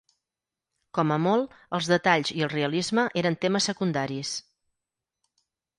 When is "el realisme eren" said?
2.49-3.41